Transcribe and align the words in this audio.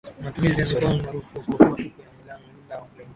Matumizi 0.23 0.59
ya 0.61 0.67
mikono 0.67 0.93
ni 0.97 1.03
marufuku 1.03 1.37
isipokuwa 1.39 1.67
tu 1.69 1.73
kwa 1.75 1.77
mlinda 1.77 2.37
mlango 2.37 2.83
au 2.83 2.87
golikipa 2.87 3.09